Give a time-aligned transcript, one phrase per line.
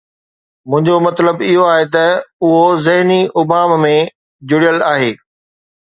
[0.69, 2.05] منهنجو مطلب اهو آهي ته
[2.45, 3.95] اهو ذهني ابهام ۾
[4.49, 5.11] جڙيل آهي.